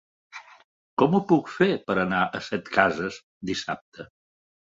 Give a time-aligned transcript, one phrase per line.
[1.01, 3.21] Com ho puc fer per anar a Setcases
[3.53, 4.09] dissabte?